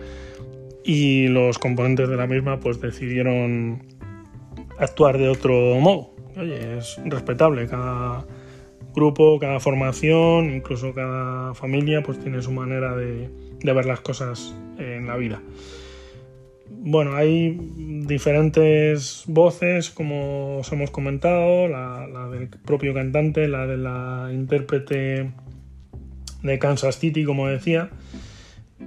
y 0.84 1.28
los 1.30 1.58
componentes 1.58 2.10
de 2.10 2.18
la 2.18 2.28
misma 2.28 2.60
pues 2.60 2.82
decidieron 2.82 3.95
actuar 4.77 5.17
de 5.17 5.29
otro 5.29 5.53
modo. 5.79 6.12
Oye, 6.38 6.77
es 6.77 7.00
respetable, 7.05 7.67
cada 7.67 8.25
grupo, 8.94 9.39
cada 9.39 9.60
formación, 9.60 10.53
incluso 10.53 10.94
cada 10.94 11.53
familia 11.53 12.01
pues 12.01 12.20
tiene 12.20 12.41
su 12.41 12.51
manera 12.51 12.96
de, 12.96 13.29
ver 13.62 13.86
las 13.86 14.00
cosas 14.00 14.55
en 14.77 15.08
la 15.08 15.17
vida. 15.17 15.41
Bueno, 16.70 17.15
hay 17.15 17.58
diferentes 18.05 19.24
voces, 19.27 19.89
como 19.89 20.58
os 20.58 20.72
hemos 20.72 20.91
comentado, 20.91 21.67
la, 21.67 22.29
del 22.32 22.48
propio 22.48 22.94
cantante, 22.94 23.48
la 23.48 23.67
de 23.67 23.77
la 23.77 24.29
intérprete 24.34 25.32
de 26.44 26.60
Kansas 26.60 27.00
City, 27.00 27.24
como 27.24 27.48
decía. 27.48 27.89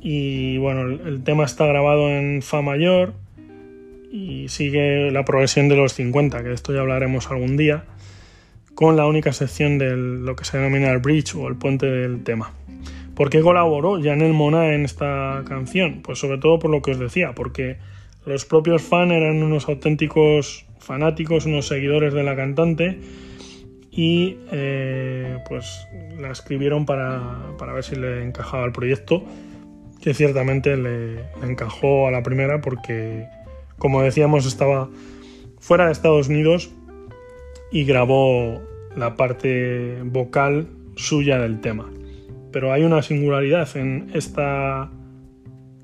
Y 0.00 0.58
bueno, 0.58 0.82
el, 0.82 1.22
tema 1.24 1.44
está 1.44 1.66
grabado 1.66 2.08
en 2.08 2.42
Fa 2.42 2.62
mayor 2.62 3.14
y 4.10 4.48
sigue 4.48 5.10
la 5.10 5.24
progresión 5.24 5.68
de 5.68 5.76
los 5.76 5.92
50, 5.94 6.42
que 6.42 6.48
de 6.48 6.54
esto 6.54 6.72
ya 6.72 6.80
hablaremos 6.80 7.30
algún 7.30 7.56
día, 7.56 7.84
con 8.74 8.96
la 8.96 9.06
única 9.06 9.32
sección 9.32 9.78
de 9.78 9.96
lo 9.96 10.36
que 10.36 10.44
se 10.44 10.58
denomina 10.58 10.90
el 10.90 10.98
bridge 10.98 11.34
o 11.34 11.48
el 11.48 11.56
puente 11.56 11.86
del 11.86 12.22
tema. 12.22 12.52
¿Por 13.14 13.30
qué 13.30 13.40
colaboró 13.40 14.00
Janelle 14.00 14.32
Mona 14.32 14.72
en 14.74 14.84
esta 14.84 15.42
canción? 15.48 16.02
Pues 16.02 16.20
sobre 16.20 16.38
todo 16.38 16.60
por 16.60 16.70
lo 16.70 16.80
que 16.82 16.92
os 16.92 16.98
decía, 17.00 17.32
porque 17.34 17.78
los 18.24 18.44
propios 18.44 18.82
fans 18.82 19.12
eran 19.12 19.42
unos 19.42 19.68
auténticos 19.68 20.66
fanáticos, 20.78 21.44
unos 21.46 21.66
seguidores 21.66 22.14
de 22.14 22.22
la 22.22 22.36
cantante 22.36 23.00
y 23.90 24.38
eh, 24.52 25.38
pues 25.48 25.88
la 26.18 26.30
escribieron 26.30 26.86
para, 26.86 27.40
ver 27.74 27.82
si 27.82 27.96
le 27.96 28.22
encajaba 28.22 28.64
el 28.64 28.70
proyecto, 28.70 29.24
que 30.00 30.14
ciertamente 30.14 30.76
le, 30.76 31.24
encajó 31.42 32.06
a 32.06 32.12
la 32.12 32.22
primera 32.22 32.60
porque, 32.60 33.26
como 33.78 34.02
decíamos, 34.02 34.46
estaba 34.46 34.88
fuera 35.58 35.86
de 35.86 35.92
Estados 35.92 36.28
Unidos 36.28 36.70
y 37.70 37.84
grabó 37.84 38.60
la 38.96 39.16
parte 39.16 39.98
vocal 40.02 40.68
suya 40.96 41.38
del 41.38 41.60
tema 41.60 41.90
pero 42.52 42.72
hay 42.72 42.82
una 42.82 43.02
singularidad 43.02 43.68
en 43.76 44.10
esta 44.14 44.90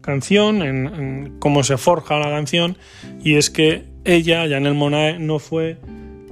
canción, 0.00 0.62
en, 0.62 1.36
cómo 1.38 1.62
se 1.62 1.76
forja 1.76 2.18
la 2.18 2.30
canción, 2.30 2.76
y 3.22 3.36
es 3.36 3.50
que 3.50 3.84
ella, 4.04 4.48
Janelle 4.48 4.74
Monae, 4.74 5.18
no 5.18 5.38
fue 5.38 5.78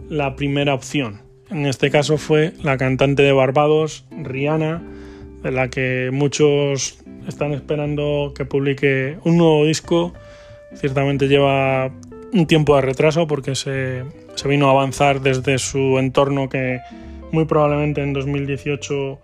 la 0.09 0.37
primera 0.37 0.75
opción. 0.75 1.21
En 1.51 1.67
este 1.67 1.91
caso 1.91 2.19
fue 2.19 2.53
la 2.63 2.77
cantante 2.77 3.23
de 3.23 3.33
Barbados, 3.33 4.05
Rihanna, 4.11 4.83
de 5.43 5.51
la 5.51 5.69
que 5.69 6.11
muchos 6.13 6.99
están 7.27 7.53
esperando 7.53 8.33
que 8.35 8.45
publique 8.45 9.19
un 9.25 9.39
nuevo 9.39 9.65
disco. 9.65 10.13
Ciertamente 10.75 11.29
lleva 11.29 11.91
un 12.33 12.47
tiempo 12.47 12.75
de 12.77 12.83
retraso 12.83 13.27
porque 13.27 13.55
se, 13.55 14.05
vino 14.47 14.69
a 14.69 14.71
avanzar 14.71 15.21
desde 15.21 15.59
su 15.59 15.99
entorno 15.99 16.49
que 16.49 16.81
muy 17.31 17.45
probablemente 17.45 18.03
en 18.03 18.13
2018 18.13 19.19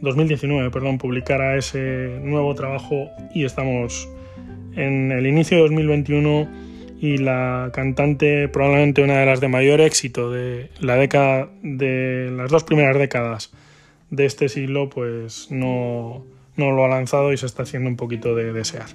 2019, 0.00 0.70
perdón, 0.70 0.98
publicara 0.98 1.56
ese 1.56 2.18
nuevo 2.22 2.54
trabajo 2.54 3.08
y 3.34 3.44
estamos 3.44 4.08
en 4.76 5.10
el 5.10 5.26
inicio 5.26 5.56
de 5.56 5.62
2021 5.62 6.48
y 7.00 7.18
la 7.18 7.70
cantante 7.72 8.48
probablemente 8.48 9.02
una 9.02 9.18
de 9.18 9.26
las 9.26 9.40
de 9.40 9.48
mayor 9.48 9.80
éxito 9.80 10.30
de 10.30 10.70
la 10.80 10.96
década 10.96 11.48
de 11.62 12.30
las 12.30 12.50
dos 12.50 12.64
primeras 12.64 12.98
décadas 12.98 13.52
de 14.10 14.26
este 14.26 14.48
siglo 14.48 14.88
pues 14.88 15.50
no, 15.50 16.24
no 16.56 16.70
lo 16.72 16.84
ha 16.84 16.88
lanzado 16.88 17.32
y 17.32 17.36
se 17.36 17.46
está 17.46 17.62
haciendo 17.62 17.88
un 17.88 17.96
poquito 17.96 18.34
de 18.34 18.52
desear. 18.52 18.86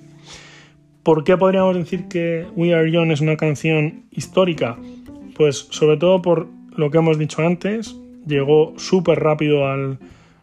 ¿Por 1.03 1.23
qué 1.23 1.35
podríamos 1.35 1.75
decir 1.75 2.07
que 2.07 2.45
We 2.55 2.75
Are 2.75 2.91
Young 2.91 3.11
es 3.11 3.21
una 3.21 3.35
canción 3.35 4.03
histórica? 4.11 4.77
Pues 5.35 5.67
sobre 5.71 5.97
todo 5.97 6.21
por 6.21 6.47
lo 6.75 6.91
que 6.91 6.99
hemos 6.99 7.17
dicho 7.17 7.41
antes, 7.41 7.95
llegó 8.27 8.73
súper 8.77 9.19
rápido 9.19 9.67
al 9.67 9.97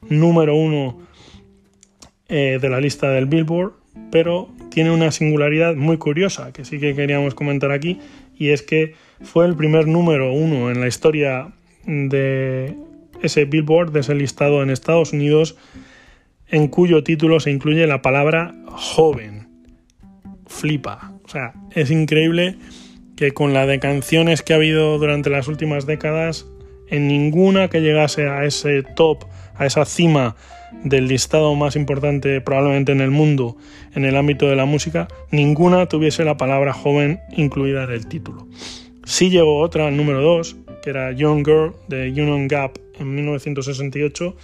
número 0.08 0.56
uno 0.56 0.98
eh, 2.28 2.58
de 2.60 2.68
la 2.68 2.80
lista 2.80 3.10
del 3.10 3.26
Billboard, 3.26 3.72
pero 4.10 4.48
tiene 4.70 4.90
una 4.90 5.12
singularidad 5.12 5.76
muy 5.76 5.96
curiosa 5.96 6.52
que 6.52 6.64
sí 6.64 6.80
que 6.80 6.94
queríamos 6.94 7.34
comentar 7.34 7.70
aquí, 7.70 8.00
y 8.36 8.48
es 8.50 8.62
que 8.62 8.94
fue 9.22 9.46
el 9.46 9.54
primer 9.54 9.86
número 9.86 10.32
uno 10.32 10.70
en 10.70 10.80
la 10.80 10.88
historia 10.88 11.52
de 11.86 12.74
ese 13.22 13.44
Billboard, 13.44 13.92
de 13.92 14.00
ese 14.00 14.14
listado 14.16 14.62
en 14.62 14.70
Estados 14.70 15.12
Unidos, 15.12 15.56
en 16.48 16.66
cuyo 16.66 17.04
título 17.04 17.38
se 17.38 17.50
incluye 17.52 17.86
la 17.86 18.02
palabra 18.02 18.54
joven. 18.66 19.47
Flipa. 20.48 21.12
O 21.24 21.28
sea, 21.28 21.54
es 21.72 21.90
increíble 21.90 22.56
que 23.16 23.32
con 23.32 23.54
la 23.54 23.66
de 23.66 23.78
canciones 23.78 24.42
que 24.42 24.52
ha 24.52 24.56
habido 24.56 24.98
durante 24.98 25.30
las 25.30 25.48
últimas 25.48 25.86
décadas, 25.86 26.46
en 26.88 27.06
ninguna 27.06 27.68
que 27.68 27.80
llegase 27.80 28.28
a 28.28 28.44
ese 28.44 28.82
top 28.82 29.24
a 29.58 29.66
esa 29.66 29.84
cima 29.84 30.36
del 30.84 31.08
listado 31.08 31.54
más 31.54 31.76
importante 31.76 32.40
probablemente 32.40 32.92
en 32.92 33.00
el 33.00 33.10
mundo 33.10 33.56
en 33.94 34.04
el 34.04 34.16
ámbito 34.16 34.48
de 34.48 34.56
la 34.56 34.64
música, 34.64 35.08
ninguna 35.30 35.86
tuviese 35.86 36.24
la 36.24 36.36
palabra 36.36 36.72
joven 36.72 37.20
incluida 37.36 37.84
en 37.84 37.90
el 37.90 38.06
título. 38.06 38.46
Sí 39.04 39.30
llegó 39.30 39.58
otra, 39.60 39.90
número 39.90 40.20
2, 40.20 40.56
que 40.82 40.90
era 40.90 41.12
Young 41.12 41.44
Girl 41.44 41.72
de 41.88 42.10
Union 42.10 42.46
Gap 42.46 42.78
en 43.00 43.14
1968, 43.14 44.36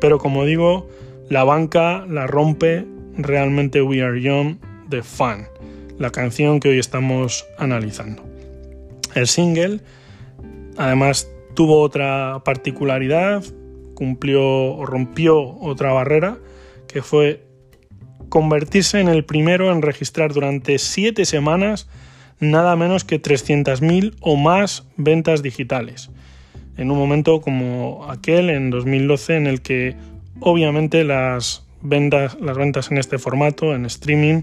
pero 0.00 0.18
como 0.18 0.44
digo, 0.44 0.88
la 1.30 1.44
banca 1.44 2.04
la 2.06 2.26
rompe 2.26 2.84
realmente 3.16 3.80
We 3.80 4.02
Are 4.02 4.20
Young 4.20 4.56
de 4.88 5.02
Fan, 5.02 5.48
la 5.98 6.10
canción 6.10 6.60
que 6.60 6.70
hoy 6.70 6.78
estamos 6.78 7.46
analizando. 7.58 8.24
El 9.14 9.26
single, 9.26 9.80
además, 10.76 11.28
tuvo 11.54 11.80
otra 11.80 12.42
particularidad 12.44 13.42
cumplió 13.98 14.44
o 14.46 14.86
rompió 14.86 15.58
otra 15.58 15.92
barrera, 15.92 16.38
que 16.86 17.02
fue 17.02 17.42
convertirse 18.28 19.00
en 19.00 19.08
el 19.08 19.24
primero 19.24 19.72
en 19.72 19.82
registrar 19.82 20.32
durante 20.32 20.78
siete 20.78 21.24
semanas 21.24 21.88
nada 22.38 22.76
menos 22.76 23.02
que 23.02 23.20
300.000 23.20 24.14
o 24.20 24.36
más 24.36 24.86
ventas 24.96 25.42
digitales. 25.42 26.10
En 26.76 26.92
un 26.92 26.98
momento 26.98 27.40
como 27.40 28.08
aquel, 28.08 28.50
en 28.50 28.70
2012, 28.70 29.36
en 29.36 29.48
el 29.48 29.62
que 29.62 29.96
obviamente 30.38 31.02
las 31.02 31.66
ventas, 31.82 32.36
las 32.40 32.56
ventas 32.56 32.90
en 32.90 32.98
este 32.98 33.18
formato, 33.18 33.74
en 33.74 33.84
streaming, 33.86 34.42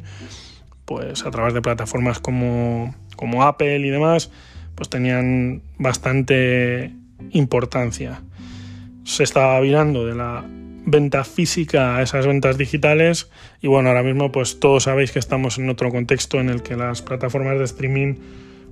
pues 0.85 1.25
a 1.25 1.31
través 1.31 1.53
de 1.53 1.61
plataformas 1.61 2.19
como, 2.19 2.95
como 3.15 3.43
Apple 3.43 3.79
y 3.79 3.89
demás, 3.89 4.31
pues 4.75 4.89
tenían 4.89 5.61
bastante 5.77 6.91
importancia. 7.31 8.21
Se 9.03 9.23
estaba 9.23 9.59
virando 9.59 10.05
de 10.05 10.15
la 10.15 10.45
venta 10.85 11.23
física 11.23 11.97
a 11.97 12.03
esas 12.03 12.27
ventas 12.27 12.57
digitales 12.57 13.29
y 13.61 13.67
bueno, 13.67 13.89
ahora 13.89 14.03
mismo 14.03 14.31
pues 14.31 14.59
todos 14.59 14.83
sabéis 14.83 15.11
que 15.11 15.19
estamos 15.19 15.57
en 15.57 15.69
otro 15.69 15.89
contexto 15.89 16.39
en 16.39 16.49
el 16.49 16.61
que 16.61 16.75
las 16.75 17.01
plataformas 17.01 17.57
de 17.57 17.65
streaming 17.65 18.15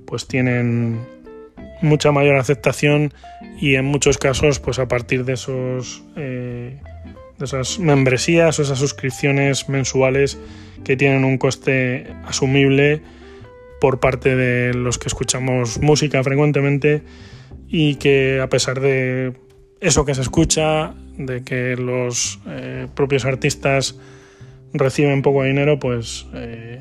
pues 0.06 0.28
tienen 0.28 1.00
mucha 1.82 2.12
mayor 2.12 2.38
aceptación 2.38 3.14
y 3.60 3.76
en 3.76 3.86
muchos 3.86 4.18
casos 4.18 4.60
pues 4.60 4.78
a 4.80 4.88
partir 4.88 5.26
de 5.26 5.34
esos 5.34 6.04
eh, 6.16 6.80
de 7.38 7.46
esas 7.46 7.80
membresías 7.80 8.60
o 8.60 8.62
esas 8.62 8.80
suscripciones 8.80 9.70
mensuales 9.70 10.38
que 10.84 10.98
tienen 10.98 11.24
un 11.24 11.38
coste 11.38 12.08
asumible 12.26 13.02
por 13.80 14.00
parte 14.00 14.36
de 14.36 14.74
los 14.74 14.98
que 14.98 15.08
escuchamos 15.08 15.82
música 15.82 16.24
frecuentemente 16.24 17.04
y 17.68 17.96
que 17.96 18.40
a 18.42 18.48
pesar 18.48 18.80
de 18.80 19.34
eso 19.82 20.06
que 20.06 20.16
se 20.16 20.22
escucha, 20.22 20.94
de 21.18 21.44
que 21.44 21.76
los 21.76 22.40
eh, 22.48 22.88
propios 22.96 23.26
artistas 23.26 23.96
reciben 24.74 25.22
poco 25.22 25.44
dinero, 25.44 25.80
pues 25.80 26.26
eh, 26.34 26.80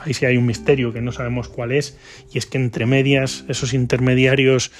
ahí 0.00 0.14
sí 0.14 0.26
hay 0.26 0.36
un 0.36 0.46
misterio 0.46 0.92
que 0.92 1.00
no 1.00 1.12
sabemos 1.12 1.48
cuál 1.48 1.72
es, 1.72 1.96
y 2.32 2.38
es 2.38 2.46
que 2.46 2.58
entre 2.58 2.86
medias, 2.86 3.44
esos 3.48 3.72
intermediarios 3.72 4.72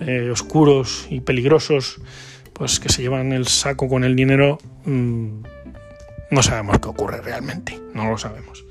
eh, 0.00 0.30
oscuros 0.30 1.06
y 1.10 1.20
peligrosos, 1.20 2.00
pues 2.54 2.78
que 2.78 2.88
se 2.88 3.02
llevan 3.02 3.32
el 3.32 3.48
saco 3.48 3.88
con 3.88 4.04
el 4.04 4.14
dinero, 4.14 4.58
mm, 4.84 5.42
no 6.30 6.42
sabemos 6.42 6.78
qué 6.78 6.88
ocurre 6.88 7.20
realmente, 7.20 7.78
no 7.92 8.08
lo 8.08 8.16
sabemos. 8.16 8.64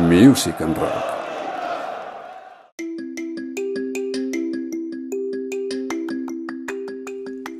Music 0.00 0.54
and 0.60 0.76
Rock. 0.76 0.90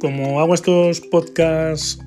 Como 0.01 0.41
hago 0.41 0.55
estos 0.55 1.01
podcasts 1.01 2.01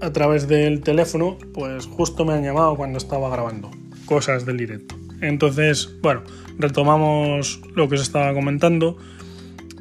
a 0.00 0.12
través 0.12 0.46
del 0.46 0.82
teléfono, 0.82 1.38
pues 1.54 1.86
justo 1.86 2.24
me 2.24 2.34
han 2.34 2.44
llamado 2.44 2.76
cuando 2.76 2.98
estaba 2.98 3.30
grabando 3.30 3.70
cosas 4.04 4.46
del 4.46 4.56
directo. 4.56 4.96
Entonces, 5.20 5.90
bueno, 6.02 6.22
retomamos 6.58 7.60
lo 7.74 7.88
que 7.88 7.96
os 7.96 8.02
estaba 8.02 8.32
comentando, 8.34 8.98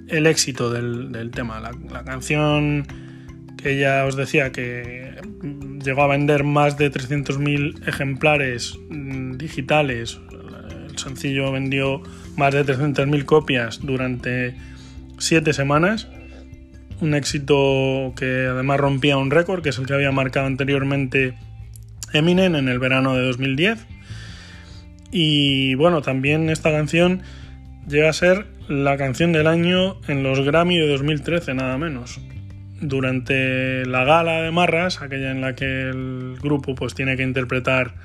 el 0.08 0.28
éxito 0.28 0.72
del, 0.72 1.32
tema, 1.32 1.60
la, 1.60 1.72
la 1.92 2.04
canción 2.04 2.86
que 3.58 3.80
ya 3.80 4.06
os 4.06 4.16
decía 4.16 4.52
que 4.52 5.16
llegó 5.84 6.04
a 6.04 6.08
vender 6.08 6.44
más 6.44 6.78
de 6.78 6.92
300.000 6.92 7.88
ejemplares 7.88 8.78
mm, 8.90 9.38
digitales. 9.38 10.20
El 10.90 10.98
sencillo 10.98 11.52
vendió 11.52 12.02
más 12.36 12.54
de 12.54 12.66
300.000 12.66 13.26
copias 13.26 13.80
durante 13.82 14.56
7 15.18 15.54
semanas. 15.54 16.08
Un 17.02 17.16
éxito 17.16 18.14
que 18.16 18.48
además 18.48 18.80
rompía 18.80 19.18
un 19.18 19.32
récord, 19.32 19.62
que 19.62 19.70
es 19.70 19.78
el 19.78 19.86
que 19.86 19.94
había 19.94 20.12
marcado 20.12 20.46
anteriormente 20.46 21.36
Eminem 22.14 22.56
en 22.56 22.68
el 22.68 22.80
verano 22.80 23.16
de 23.16 23.24
2010. 23.24 23.93
Y 25.14 25.76
bueno, 25.76 26.02
también 26.02 26.50
esta 26.50 26.72
canción 26.72 27.22
llega 27.88 28.10
a 28.10 28.14
ser 28.14 28.48
la 28.68 28.98
canción 28.98 29.32
del 29.32 29.48
año 29.48 30.02
en 30.10 30.24
los 30.24 30.42
Grammy 30.42 30.78
de 30.78 30.88
2013, 30.88 31.54
nada 31.54 31.78
menos 31.78 32.20
durante 32.88 33.86
la 33.86 34.04
gala 34.04 34.42
de 34.42 34.52
Marras, 34.52 35.02
aquella 35.02 35.32
en 35.32 35.42
la 35.42 35.56
que 35.56 35.90
el 35.90 36.38
grupo 36.42 36.76
pues, 36.76 36.94
tiene 36.94 37.18
que 37.18 37.24
interpretar 37.24 37.96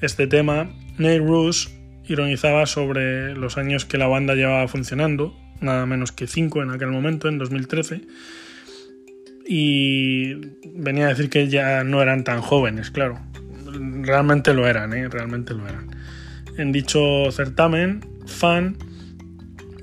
este 0.00 0.26
tema, 0.26 0.70
Nate 0.98 1.18
Roos 1.18 1.72
ironizaba 2.06 2.66
sobre 2.66 3.34
los 3.34 3.56
años 3.56 3.84
que 3.84 3.98
la 3.98 4.06
banda 4.06 4.34
llevaba 4.34 4.66
funcionando, 4.68 5.34
nada 5.60 5.86
menos 5.86 6.12
que 6.12 6.26
cinco 6.26 6.62
en 6.62 6.70
aquel 6.70 6.88
momento, 6.88 7.28
en 7.28 7.38
2013, 7.38 8.02
y 9.46 10.34
venía 10.74 11.06
a 11.06 11.08
decir 11.10 11.28
que 11.28 11.48
ya 11.48 11.82
no 11.84 12.02
eran 12.02 12.24
tan 12.24 12.40
jóvenes, 12.40 12.90
claro. 12.90 13.18
Realmente 14.02 14.54
lo 14.54 14.66
eran, 14.66 14.92
¿eh? 14.92 15.08
realmente 15.08 15.54
lo 15.54 15.66
eran. 15.66 15.99
En 16.56 16.72
dicho 16.72 17.30
certamen, 17.32 18.00
Fan 18.26 18.76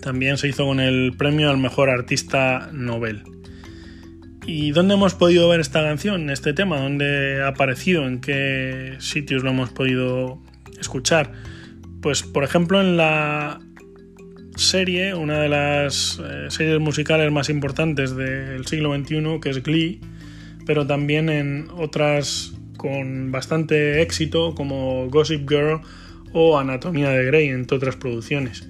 también 0.01 0.37
se 0.37 0.47
hizo 0.47 0.65
con 0.65 0.79
el 0.79 1.15
premio 1.17 1.49
al 1.49 1.57
mejor 1.57 1.89
artista 1.89 2.69
Nobel. 2.71 3.23
¿Y 4.45 4.71
dónde 4.71 4.93
hemos 4.93 5.13
podido 5.13 5.49
ver 5.49 5.59
esta 5.59 5.83
canción, 5.83 6.29
este 6.29 6.53
tema? 6.53 6.79
¿Dónde 6.79 7.41
ha 7.41 7.49
aparecido? 7.49 8.07
¿En 8.07 8.21
qué 8.21 8.95
sitios 8.99 9.43
lo 9.43 9.49
hemos 9.49 9.71
podido 9.71 10.41
escuchar? 10.79 11.33
Pues 12.01 12.23
por 12.23 12.45
ejemplo 12.45 12.79
en 12.79 12.95
la 12.95 13.59
serie, 14.55 15.13
una 15.13 15.39
de 15.39 15.49
las 15.49 16.21
eh, 16.23 16.47
series 16.49 16.79
musicales 16.79 17.31
más 17.31 17.49
importantes 17.49 18.15
del 18.15 18.65
siglo 18.65 18.95
XXI, 18.95 19.39
que 19.41 19.49
es 19.49 19.61
Glee, 19.61 19.99
pero 20.65 20.87
también 20.87 21.29
en 21.29 21.67
otras 21.75 22.53
con 22.77 23.31
bastante 23.31 24.01
éxito 24.01 24.55
como 24.55 25.07
Gossip 25.09 25.49
Girl 25.49 25.81
o 26.33 26.57
Anatomía 26.57 27.09
de 27.09 27.25
Grey, 27.25 27.49
entre 27.49 27.77
otras 27.77 27.95
producciones. 27.95 28.67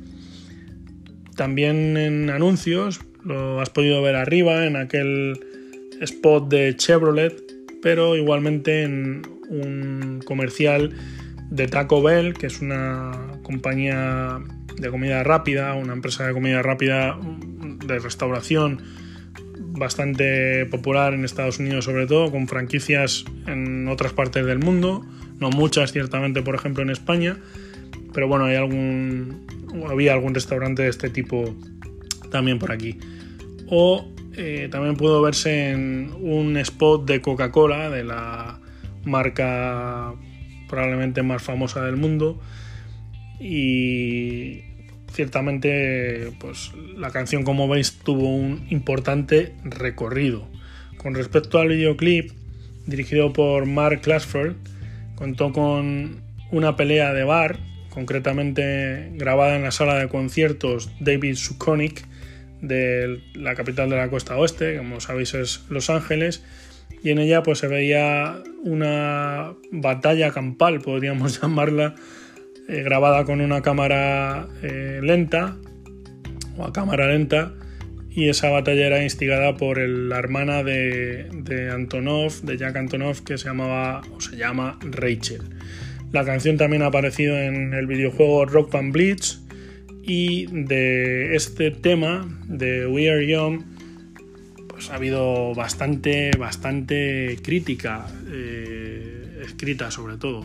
También 1.36 1.98
en 1.98 2.30
anuncios, 2.30 3.02
lo 3.24 3.62
has 3.62 3.70
podido 3.70 4.02
ver 4.02 4.16
arriba, 4.16 4.66
en 4.66 4.76
aquel 4.76 5.40
spot 6.02 6.50
de 6.50 6.76
Chevrolet, 6.76 7.36
pero 7.82 8.16
igualmente 8.16 8.84
en 8.84 9.22
un 9.50 10.22
comercial 10.26 10.94
de 11.50 11.68
Taco 11.68 12.02
Bell, 12.02 12.34
que 12.34 12.48
es 12.48 12.62
una 12.62 13.40
compañía 13.44 14.40
de 14.76 14.90
comida 14.90 15.24
rápida, 15.24 15.74
una 15.76 15.94
empresa 15.94 16.28
de 16.28 16.34
comida 16.34 16.62
rápida 16.62 17.18
de 17.86 18.00
restauración 18.00 18.82
bastante 19.60 20.66
popular 20.66 21.14
en 21.14 21.24
Estados 21.24 21.60
Unidos 21.60 21.86
sobre 21.86 22.08
todo, 22.08 22.32
con 22.32 22.48
franquicias 22.48 23.26
en 23.46 23.88
otras 23.88 24.14
partes 24.14 24.46
del 24.46 24.60
mundo, 24.60 25.06
no 25.40 25.50
muchas 25.50 25.92
ciertamente, 25.92 26.42
por 26.42 26.56
ejemplo 26.56 26.84
en 26.84 26.90
España, 26.90 27.38
pero 28.14 28.28
bueno, 28.28 28.46
hay 28.46 28.56
algún 28.56 29.46
había 29.90 30.14
algún 30.14 30.34
restaurante 30.34 30.84
de 30.84 30.90
este 30.90 31.10
tipo 31.10 31.56
también 32.32 32.60
por 32.60 32.72
aquí. 32.72 32.98
O 33.68 34.08
eh, 34.36 34.70
también 34.72 34.96
pudo 34.96 35.22
verse 35.22 35.72
en 35.72 36.14
un 36.20 36.58
spot 36.58 37.06
de 37.08 37.22
Coca-Cola, 37.22 37.90
de 37.90 38.04
la 38.04 38.60
marca 39.04 40.14
probablemente 40.70 41.24
más 41.24 41.42
famosa 41.42 41.84
del 41.84 41.98
mundo. 41.98 42.40
Y 43.40 44.62
ciertamente, 45.12 46.32
pues 46.40 46.72
la 46.96 47.12
canción, 47.12 47.44
como 47.44 47.68
veis, 47.68 48.00
tuvo 48.00 48.36
un 48.36 48.66
importante 48.70 49.54
recorrido. 49.64 50.48
Con 50.98 51.16
respecto 51.16 51.60
al 51.60 51.70
videoclip, 51.70 52.32
dirigido 52.86 53.34
por 53.34 53.66
Mark 53.66 54.02
Glassford, 54.04 54.56
contó 55.18 55.52
con 55.52 56.22
una 56.52 56.76
pelea 56.76 57.14
de 57.14 57.24
bar, 57.24 57.58
concretamente 57.90 59.10
grabada 59.16 59.56
en 59.56 59.64
la 59.64 59.72
sala 59.72 59.96
de 59.96 60.08
conciertos 60.08 60.92
David 61.00 61.36
Sukonic 61.36 62.06
de 62.62 63.22
la 63.34 63.56
capital 63.56 63.90
de 63.90 63.98
la 63.98 64.10
costa 64.10 64.38
oeste, 64.38 64.78
como 64.78 65.00
sabéis 65.00 65.34
es 65.34 65.66
Los 65.70 65.90
Ángeles, 65.90 66.44
y 67.04 67.10
en 67.10 67.20
ella 67.20 67.44
pues 67.44 67.60
se 67.60 67.68
veía 67.68 68.42
una 68.64 69.54
batalla 69.72 70.32
campal, 70.32 70.80
podríamos 70.80 71.42
llamarla, 71.42 71.96
eh, 72.70 72.84
grabada 72.84 73.26
con 73.26 73.42
una 73.42 73.62
cámara 73.62 74.48
eh, 74.62 75.00
lenta 75.02 75.58
o 76.58 76.66
a 76.66 76.74
cámara 76.74 77.08
lenta, 77.08 77.54
y 78.18 78.30
esa 78.30 78.50
batalla 78.50 78.88
era 78.88 79.04
instigada 79.04 79.58
por 79.58 79.78
la 79.78 80.18
hermana 80.18 80.64
de, 80.64 81.70
Antonov, 81.72 82.42
de 82.42 82.58
Jack 82.58 82.76
Antonov, 82.76 83.24
que 83.24 83.38
se 83.38 83.46
llamaba 83.46 84.02
o 84.12 84.20
se 84.20 84.36
llama 84.36 84.80
Rachel. 84.82 85.44
La 86.12 86.26
canción 86.26 86.58
también 86.58 86.82
ha 86.82 86.88
aparecido 86.88 87.38
en 87.38 87.76
el 87.76 87.86
videojuego 87.86 88.48
Rock 88.48 88.72
Band 88.72 88.92
Blitz 88.92 89.38
y 90.02 90.48
de 90.48 91.36
este 91.36 91.70
tema, 91.70 92.28
de 92.48 92.88
We 92.88 93.08
Are 93.08 93.28
Young, 93.28 93.62
pues 94.68 94.90
ha 94.90 94.96
habido 94.96 95.54
bastante, 95.54 96.32
bastante 96.40 97.38
crítica 97.44 98.08
eh, 98.32 99.44
escrita 99.46 99.92
sobre 99.92 100.18
todo. 100.18 100.44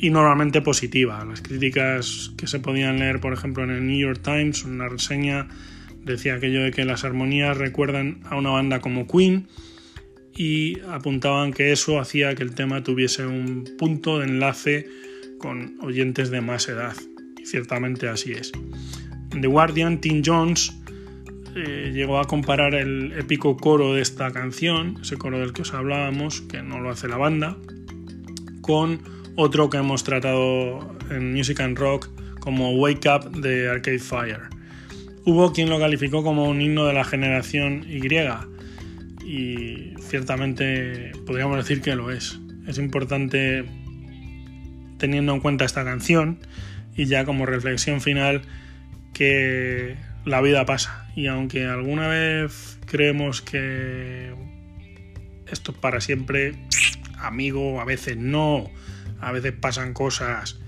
Y 0.00 0.10
normalmente 0.10 0.62
positiva. 0.62 1.24
Las 1.24 1.42
críticas 1.42 2.32
que 2.36 2.48
se 2.48 2.58
podían 2.58 2.98
leer, 2.98 3.20
por 3.20 3.32
ejemplo, 3.32 3.62
en 3.62 3.70
el 3.70 3.86
New 3.86 4.00
York 4.00 4.18
Times, 4.24 4.64
una 4.64 4.88
reseña 4.88 5.46
decía 6.04 6.34
aquello 6.34 6.62
de 6.62 6.70
que 6.70 6.84
las 6.84 7.04
armonías 7.04 7.56
recuerdan 7.56 8.20
a 8.24 8.36
una 8.36 8.50
banda 8.50 8.80
como 8.80 9.06
Queen 9.06 9.46
y 10.34 10.80
apuntaban 10.88 11.52
que 11.52 11.72
eso 11.72 12.00
hacía 12.00 12.34
que 12.34 12.42
el 12.42 12.54
tema 12.54 12.82
tuviese 12.82 13.26
un 13.26 13.64
punto 13.78 14.18
de 14.18 14.26
enlace 14.26 14.88
con 15.38 15.78
oyentes 15.80 16.30
de 16.30 16.40
más 16.40 16.68
edad. 16.68 16.94
Y 17.40 17.46
ciertamente 17.46 18.08
así 18.08 18.32
es. 18.32 18.52
En 19.32 19.40
The 19.40 19.48
Guardian, 19.48 20.00
Tim 20.00 20.22
Jones 20.24 20.72
eh, 21.54 21.90
llegó 21.92 22.18
a 22.18 22.26
comparar 22.26 22.74
el 22.74 23.12
épico 23.12 23.56
coro 23.56 23.94
de 23.94 24.02
esta 24.02 24.30
canción, 24.30 24.98
ese 25.02 25.16
coro 25.16 25.38
del 25.38 25.52
que 25.52 25.62
os 25.62 25.74
hablábamos, 25.74 26.40
que 26.42 26.62
no 26.62 26.80
lo 26.80 26.90
hace 26.90 27.08
la 27.08 27.18
banda, 27.18 27.56
con 28.62 29.00
otro 29.36 29.68
que 29.68 29.78
hemos 29.78 30.04
tratado 30.04 30.96
en 31.10 31.32
Music 31.32 31.60
and 31.60 31.76
Rock 31.78 32.08
como 32.40 32.72
Wake 32.76 33.08
Up 33.08 33.30
de 33.40 33.68
Arcade 33.68 33.98
Fire. 33.98 34.51
Hubo 35.24 35.52
quien 35.52 35.70
lo 35.70 35.78
calificó 35.78 36.24
como 36.24 36.48
un 36.48 36.60
himno 36.60 36.84
de 36.84 36.94
la 36.94 37.04
generación 37.04 37.86
Y 37.88 38.00
y 39.24 39.94
ciertamente 40.00 41.12
podríamos 41.26 41.56
decir 41.56 41.80
que 41.80 41.94
lo 41.94 42.10
es. 42.10 42.40
Es 42.66 42.78
importante 42.78 43.64
teniendo 44.98 45.32
en 45.32 45.40
cuenta 45.40 45.64
esta 45.64 45.84
canción 45.84 46.38
y 46.96 47.06
ya 47.06 47.24
como 47.24 47.46
reflexión 47.46 48.00
final 48.00 48.42
que 49.12 49.96
la 50.24 50.40
vida 50.40 50.66
pasa 50.66 51.08
y 51.14 51.26
aunque 51.28 51.66
alguna 51.66 52.08
vez 52.08 52.78
creemos 52.86 53.42
que 53.42 54.34
esto 55.50 55.72
es 55.72 55.78
para 55.78 56.00
siempre, 56.00 56.54
amigo, 57.18 57.80
a 57.80 57.84
veces 57.84 58.16
no, 58.16 58.70
a 59.20 59.32
veces 59.32 59.52
pasan 59.52 59.92
cosas 59.92 60.58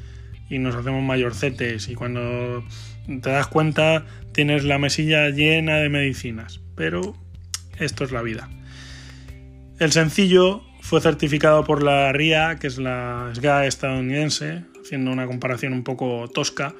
y 0.48 0.58
nos 0.58 0.74
hacemos 0.74 1.02
mayorcetes 1.02 1.88
y 1.88 1.94
cuando 1.94 2.64
te 3.06 3.30
das 3.30 3.46
cuenta 3.46 4.06
tienes 4.32 4.64
la 4.64 4.78
mesilla 4.78 5.30
llena 5.30 5.76
de 5.76 5.88
medicinas, 5.88 6.60
pero 6.74 7.14
esto 7.78 8.04
es 8.04 8.12
la 8.12 8.22
vida. 8.22 8.48
El 9.78 9.92
sencillo 9.92 10.62
fue 10.80 11.00
certificado 11.00 11.64
por 11.64 11.82
la 11.82 12.12
RIA, 12.12 12.56
que 12.56 12.66
es 12.66 12.78
la 12.78 13.30
SGA 13.34 13.66
estadounidense, 13.66 14.64
haciendo 14.82 15.10
una 15.10 15.26
comparación 15.26 15.72
un 15.72 15.84
poco 15.84 16.28
tosca, 16.28 16.74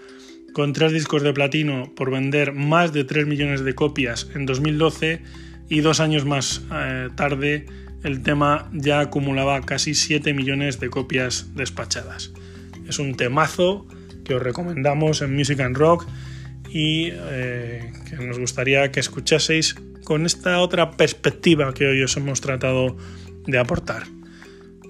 con 0.53 0.73
tres 0.73 0.93
discos 0.93 1.23
de 1.23 1.33
platino 1.33 1.93
por 1.97 2.11
vender 2.11 2.53
más 2.53 2.93
de 2.93 3.05
3 3.05 3.27
millones 3.27 3.65
de 3.65 3.75
copias 3.75 4.31
en 4.35 4.47
2012 4.47 5.21
y 5.69 5.81
dos 5.81 5.99
años 6.01 6.25
más 6.25 6.63
eh, 6.73 7.09
tarde 7.17 7.67
el 8.05 8.23
tema 8.23 8.71
ya 8.73 9.01
acumulaba 9.01 9.63
casi 9.63 9.95
7 9.95 10.35
millones 10.35 10.79
de 10.79 10.91
copias 10.91 11.55
despachadas. 11.55 12.33
Es 12.87 12.99
un 12.99 13.17
temazo 13.17 13.87
que 14.25 14.35
os 14.35 14.43
recomendamos 14.43 15.23
en 15.23 15.35
Music 15.35 15.61
and 15.61 15.77
Rock 15.77 16.07
y 16.69 17.11
eh, 17.13 17.93
que 18.09 18.17
nos 18.17 18.39
gustaría 18.39 18.91
que 18.91 19.01
escuchaseis 19.01 19.77
con 20.05 20.27
esta 20.27 20.59
otra 20.61 20.91
perspectiva 20.93 21.73
que 21.73 21.87
hoy 21.87 22.03
os 22.03 22.17
hemos 22.17 22.41
tratado 22.41 22.97
de 23.47 23.59
aportar. 23.59 24.05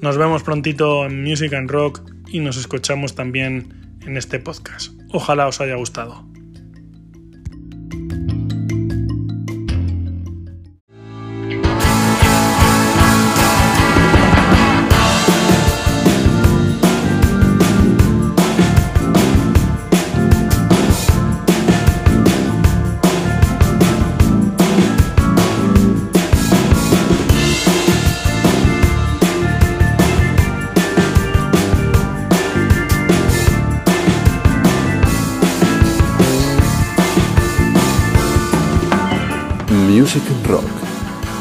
Nos 0.01 0.17
vemos 0.19 0.43
prontito 0.43 1.07
en 1.07 1.23
Music 1.23 1.53
and 1.55 1.71
Rock 1.71 2.03
y 2.29 2.41
nos 2.41 2.57
escuchamos 2.57 3.15
también 3.15 3.99
en 4.07 4.17
este 4.17 4.39
podcast. 4.39 4.93
Ojalá 5.11 5.47
os 5.47 5.61
haya 5.61 5.77
gustado. 5.77 6.34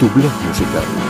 Tu 0.04 0.10
blog 0.10 0.34
musical. 0.46 1.03